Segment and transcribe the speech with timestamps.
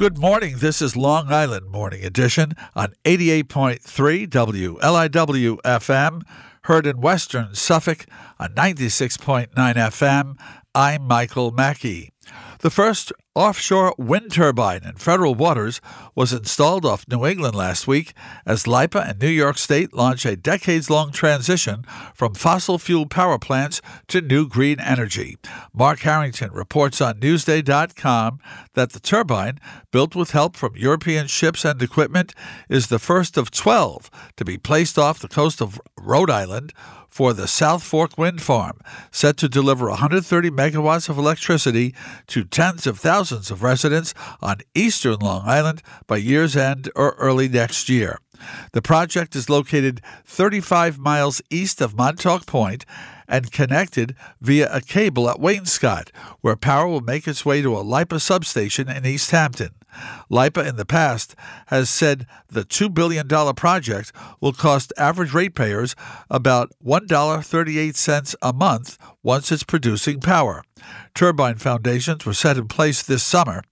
[0.00, 0.56] Good morning.
[0.56, 6.22] This is Long Island Morning Edition on 88.3 WLIW FM,
[6.62, 8.06] heard in Western Suffolk
[8.38, 10.38] on 96.9 FM.
[10.74, 12.14] I'm Michael Mackey.
[12.60, 15.80] The first offshore wind turbine in federal waters
[16.14, 18.12] was installed off New England last week
[18.44, 23.38] as LIPA and New York State launch a decades long transition from fossil fuel power
[23.38, 25.38] plants to new green energy.
[25.72, 28.40] Mark Harrington reports on Newsday.com
[28.74, 29.58] that the turbine,
[29.90, 32.34] built with help from European ships and equipment,
[32.68, 36.74] is the first of 12 to be placed off the coast of Rhode Island
[37.10, 38.78] for the South Fork Wind Farm,
[39.10, 41.92] set to deliver 130 megawatts of electricity
[42.28, 47.48] to tens of thousands of residents on eastern Long Island by year's end or early
[47.48, 48.18] next year.
[48.72, 52.84] The project is located 35 miles east of Montauk Point
[53.28, 56.10] and connected via a cable at Wainscott,
[56.40, 59.70] where power will make its way to a LIPA substation in East Hampton.
[60.28, 61.34] LIPA in the past
[61.66, 65.94] has said the $2 billion project will cost average ratepayers
[66.28, 70.62] about $1.38 a month once it's producing power.
[71.14, 73.62] Turbine foundations were set in place this summer.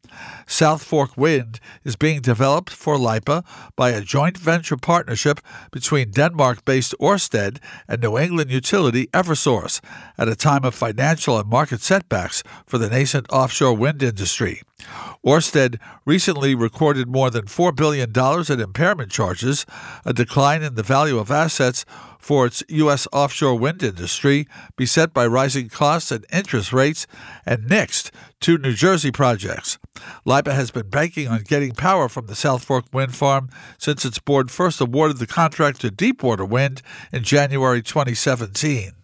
[0.47, 3.45] South Fork Wind is being developed for LIPA
[3.77, 9.81] by a joint venture partnership between Denmark based Orsted and New England utility Eversource
[10.17, 14.63] at a time of financial and market setbacks for the nascent offshore wind industry.
[15.25, 18.13] Orsted recently recorded more than $4 billion
[18.51, 19.67] in impairment charges,
[20.05, 21.85] a decline in the value of assets
[22.19, 23.09] for its U.S.
[23.13, 27.07] offshore wind industry, beset by rising costs and interest rates,
[27.47, 28.11] and next
[28.41, 29.79] two New Jersey projects.
[30.25, 34.19] LIPA has been banking on getting power from the South Fork wind farm since its
[34.19, 38.98] board first awarded the contract to Deepwater Wind in January 2017.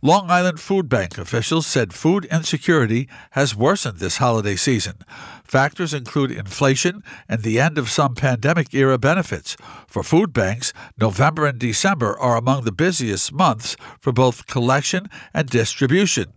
[0.00, 4.98] Long Island Food Bank officials said food insecurity has worsened this holiday season.
[5.42, 9.56] Factors include inflation and the end of some pandemic era benefits.
[9.88, 15.48] For food banks, November and December are among the busiest months for both collection and
[15.48, 16.32] distribution.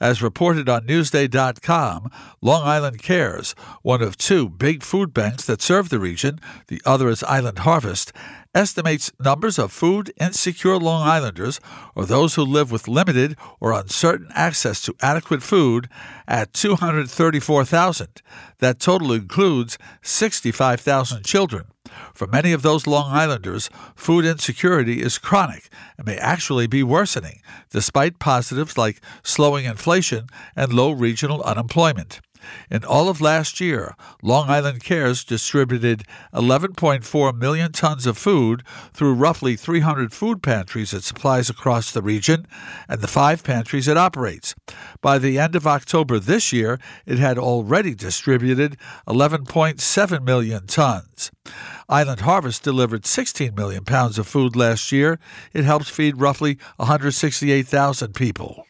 [0.00, 2.10] As reported on Newsday.com,
[2.40, 7.08] Long Island Cares, one of two big food banks that serve the region, the other
[7.08, 8.12] is Island Harvest,
[8.54, 11.60] estimates numbers of food insecure Long Islanders,
[11.94, 15.88] or those who live with limited or uncertain access to adequate food,
[16.26, 18.22] at 234,000.
[18.58, 21.66] That total includes 65,000 children.
[22.14, 27.40] For many of those Long Islanders, food insecurity is chronic and may actually be worsening,
[27.70, 32.20] despite positives like slowing inflation and low regional unemployment.
[32.70, 38.62] In all of last year, Long Island Cares distributed 11.4 million tons of food
[38.92, 42.46] through roughly 300 food pantries it supplies across the region
[42.88, 44.54] and the five pantries it operates.
[45.00, 48.76] By the end of October this year, it had already distributed
[49.06, 51.30] 11.7 million tons.
[51.88, 55.18] Island Harvest delivered 16 million pounds of food last year.
[55.52, 58.66] It helps feed roughly 168,000 people.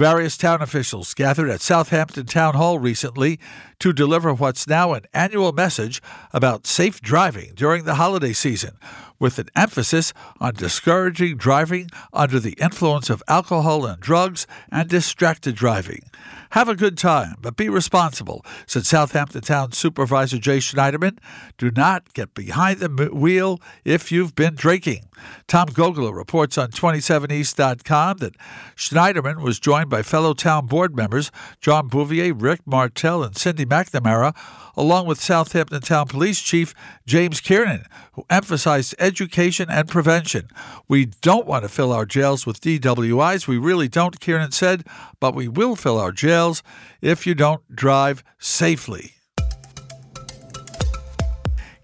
[0.00, 3.38] Various town officials gathered at Southampton Town Hall recently
[3.80, 6.00] to deliver what's now an annual message
[6.32, 8.76] about safe driving during the holiday season,
[9.18, 15.54] with an emphasis on discouraging driving under the influence of alcohol and drugs and distracted
[15.54, 16.02] driving.
[16.50, 21.18] Have a good time, but be responsible, said Southampton Town Supervisor Jay Schneiderman.
[21.58, 25.04] Do not get behind the wheel if you've been drinking.
[25.46, 28.34] Tom Gogola reports on 27east.com that
[28.74, 31.30] Schneiderman was joined by fellow town board members
[31.60, 34.36] John Bouvier, Rick Martel, and Cindy McNamara,
[34.76, 36.74] along with Southampton Town Police Chief
[37.06, 40.48] James Kiernan, who emphasized education and prevention.
[40.88, 43.46] We don't want to fill our jails with DWIs.
[43.46, 44.84] We really don't, Kiernan said,
[45.20, 46.62] but we will fill our jails
[47.00, 49.19] if you don't drive safely.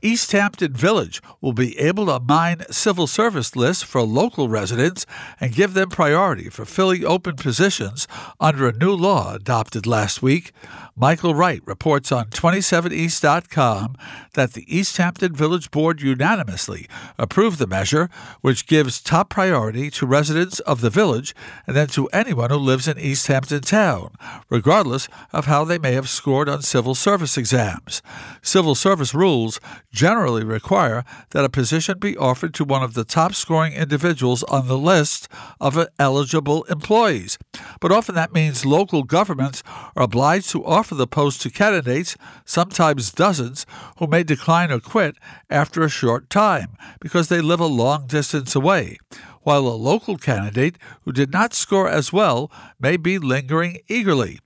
[0.07, 5.05] East Hampton Village will be able to mine civil service lists for local residents
[5.41, 8.07] and give them priority for filling open positions
[8.39, 10.53] under a new law adopted last week.
[10.95, 13.97] Michael Wright reports on 27east.com
[14.35, 16.87] that the East Hampton Village Board unanimously
[17.19, 18.09] approved the measure,
[18.43, 21.35] which gives top priority to residents of the village
[21.67, 24.15] and then to anyone who lives in East Hampton Town,
[24.49, 28.01] regardless of how they may have scored on civil service exams.
[28.41, 29.59] Civil service rules
[29.97, 34.69] generally require that a position be offered to one of the top scoring individuals on
[34.69, 35.27] the list
[35.59, 37.39] of eligible employees.
[37.81, 39.63] But often that means local governments
[39.97, 42.15] are obliged to offer the post to candidates,
[42.45, 43.65] sometimes dozens,
[43.99, 45.17] who may decline or quit
[45.49, 48.99] after a short time because they live a long distance away.
[49.47, 52.51] while a local candidate who did not score as well
[52.81, 54.41] may be lingering eagerly.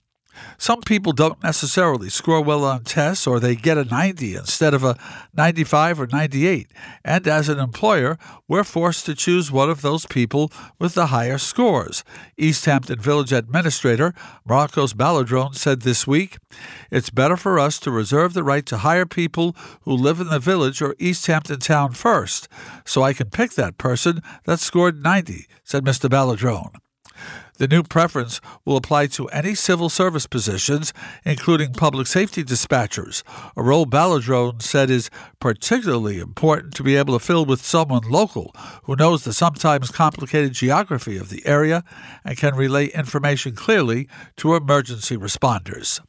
[0.58, 4.84] Some people don't necessarily score well on tests or they get a 90 instead of
[4.84, 4.96] a
[5.34, 6.68] 95 or 98.
[7.04, 8.18] And as an employer,
[8.48, 12.04] we're forced to choose one of those people with the higher scores.
[12.36, 14.14] East Hampton Village Administrator
[14.46, 16.38] Marcos Baladrone said this week
[16.90, 20.38] It's better for us to reserve the right to hire people who live in the
[20.38, 22.48] village or East Hampton town first,
[22.84, 26.08] so I can pick that person that scored 90, said Mr.
[26.08, 26.74] Baladrone.
[27.60, 30.94] The new preference will apply to any civil service positions,
[31.26, 33.22] including public safety dispatchers,
[33.54, 35.10] a role Baladrone said is
[35.40, 40.54] particularly important to be able to fill with someone local who knows the sometimes complicated
[40.54, 41.84] geography of the area
[42.24, 44.08] and can relay information clearly
[44.38, 46.00] to emergency responders.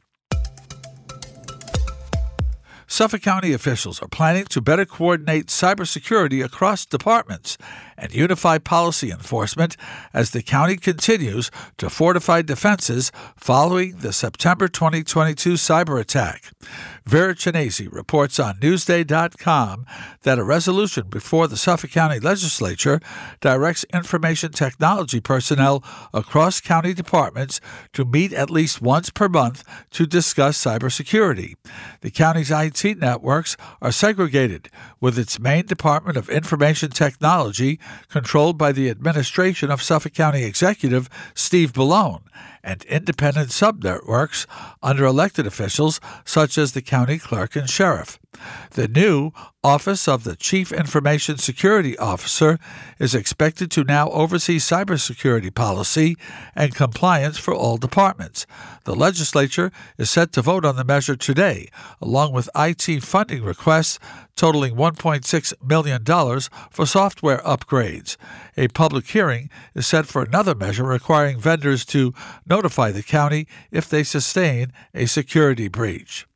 [2.92, 7.56] Suffolk County officials are planning to better coordinate cybersecurity across departments
[7.96, 9.78] and unify policy enforcement
[10.12, 16.50] as the county continues to fortify defenses following the September 2022 cyber attack.
[17.06, 17.34] Vera
[17.90, 19.86] reports on Newsday.com
[20.22, 23.00] that a resolution before the Suffolk County Legislature
[23.40, 27.58] directs information technology personnel across county departments
[27.94, 31.54] to meet at least once per month to discuss cybersecurity.
[32.02, 34.68] The county's IT networks are segregated,
[35.00, 41.08] with its main Department of Information Technology controlled by the administration of Suffolk County Executive
[41.34, 42.22] Steve Bellone
[42.64, 44.46] and independent subnetworks
[44.82, 48.18] under elected officials such as the county clerk and sheriff.
[48.72, 49.32] The new
[49.64, 52.58] Office of the Chief Information Security Officer
[52.98, 56.16] is expected to now oversee cybersecurity policy
[56.56, 58.46] and compliance for all departments.
[58.84, 61.68] The legislature is set to vote on the measure today,
[62.00, 64.00] along with IT funding requests
[64.34, 66.04] totaling $1.6 million
[66.70, 68.16] for software upgrades.
[68.56, 72.12] A public hearing is set for another measure requiring vendors to
[72.52, 76.26] notify the county if they sustain a security breach.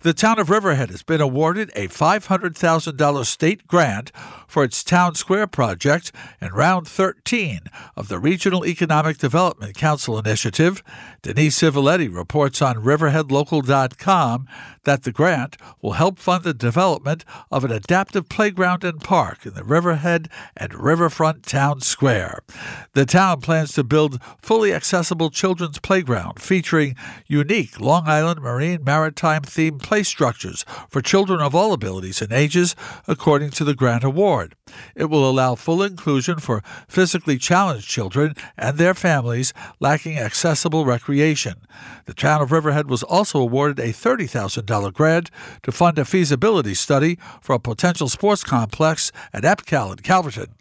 [0.00, 4.12] The town of Riverhead has been awarded a $500,000 state grant
[4.46, 7.60] for its Town Square project in round 13
[7.96, 10.82] of the Regional Economic Development Council initiative.
[11.22, 14.46] Denise Civiletti reports on RiverheadLocal.com
[14.84, 19.54] that the grant will help fund the development of an adaptive playground and park in
[19.54, 22.40] the Riverhead and Riverfront Town Square.
[22.92, 26.94] The town plans to build fully accessible children's playground featuring
[27.26, 32.76] unique Long Island marine maritime themed play structures for children of all abilities and ages,
[33.08, 34.54] according to the grant award.
[34.94, 41.54] It will allow full inclusion for physically challenged children and their families lacking accessible recreation.
[42.04, 45.30] The town of Riverhead was also awarded a $30,000 grant
[45.62, 50.56] to fund a feasibility study for a potential sports complex at EPCAL in Calverton.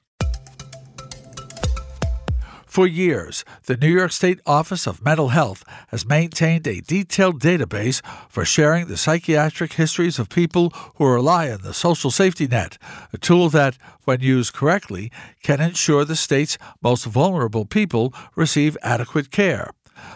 [2.76, 8.02] For years, the New York State Office of Mental Health has maintained a detailed database
[8.28, 12.78] for sharing the psychiatric histories of people who rely on the social safety net,
[13.14, 15.10] a tool that, when used correctly,
[15.42, 19.72] can ensure the state's most vulnerable people receive adequate care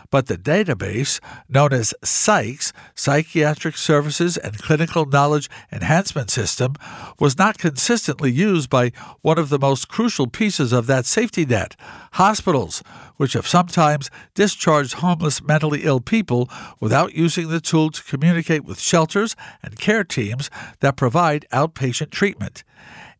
[0.09, 6.75] but the database, known as PSYCKES, Psychiatric Services and Clinical Knowledge Enhancement System,
[7.19, 8.91] was not consistently used by
[9.21, 11.75] one of the most crucial pieces of that safety net
[12.13, 12.83] hospitals,
[13.17, 16.49] which have sometimes discharged homeless mentally ill people
[16.79, 20.49] without using the tool to communicate with shelters and care teams
[20.79, 22.63] that provide outpatient treatment.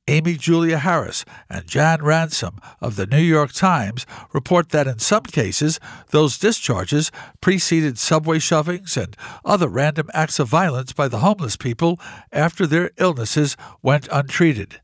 [0.10, 5.22] Amy Julia Harris and Jan Ransom of the New York Times report that in some
[5.22, 7.12] cases, those discharges
[7.42, 12.00] preceded subway shovings and other random acts of violence by the homeless people
[12.32, 14.82] after their illnesses went untreated.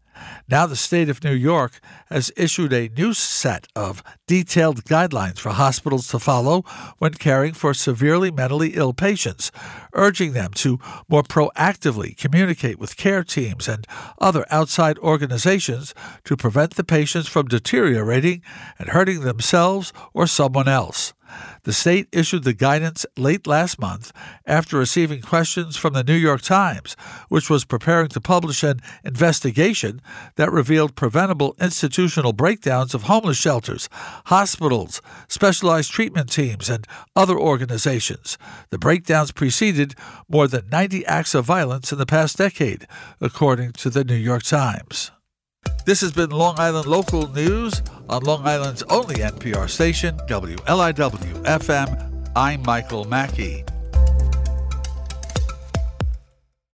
[0.48, 5.50] Now, the state of New York has issued a new set of detailed guidelines for
[5.50, 6.64] hospitals to follow
[7.00, 9.52] when caring for severely mentally ill patients,
[9.94, 13.88] urging them to more proactively communicate with care teams and
[14.20, 18.44] other outside organizations to prevent the patients from deteriorating
[18.78, 21.14] and hurting themselves or someone else.
[21.64, 24.12] The state issued the guidance late last month
[24.46, 26.96] after receiving questions from the New York Times,
[27.30, 30.02] which was preparing to publish an investigation
[30.36, 33.90] that revealed preventable institutional breakdowns of homeless shelters,
[34.26, 38.38] hospitals, specialized treatment teams, and other organizations.
[38.70, 39.96] The breakdowns preceded
[40.30, 42.88] more than 90 acts of violence in the past decade,
[43.22, 45.12] according to the New York Times.
[45.86, 52.32] This has been Long Island Local News on Long Island's only NPR station, WLIW FM.
[52.36, 53.64] I'm Michael Mackey.